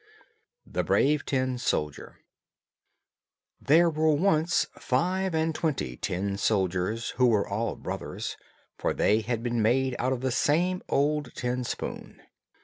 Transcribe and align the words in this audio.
THE 0.65 0.83
BRAVE 0.83 1.25
TIN 1.27 1.59
SOLDIER 1.59 2.17
There 3.61 3.87
were 3.87 4.13
once 4.15 4.65
five 4.79 5.35
and 5.35 5.53
twenty 5.53 5.95
tin 5.95 6.39
soldiers, 6.39 7.11
who 7.17 7.27
were 7.27 7.47
all 7.47 7.75
brothers, 7.75 8.35
for 8.79 8.95
they 8.95 9.21
had 9.21 9.43
been 9.43 9.61
made 9.61 9.95
out 9.99 10.11
of 10.11 10.21
the 10.21 10.31
same 10.31 10.81
old 10.89 11.35
tin 11.35 11.63
spoon. 11.63 12.19